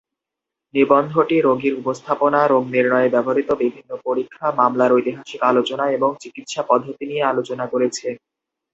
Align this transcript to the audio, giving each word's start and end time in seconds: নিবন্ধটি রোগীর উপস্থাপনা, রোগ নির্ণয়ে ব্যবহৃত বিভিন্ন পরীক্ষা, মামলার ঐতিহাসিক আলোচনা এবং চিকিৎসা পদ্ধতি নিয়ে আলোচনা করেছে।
নিবন্ধটি 0.73 1.35
রোগীর 1.39 1.73
উপস্থাপনা, 1.81 2.39
রোগ 2.47 2.63
নির্ণয়ে 2.67 3.13
ব্যবহৃত 3.15 3.49
বিভিন্ন 3.61 3.91
পরীক্ষা, 4.05 4.45
মামলার 4.59 4.91
ঐতিহাসিক 4.93 5.39
আলোচনা 5.43 5.85
এবং 5.97 6.09
চিকিৎসা 6.21 6.61
পদ্ধতি 6.69 7.03
নিয়ে 7.07 7.23
আলোচনা 7.23 7.65
করেছে। 7.73 8.07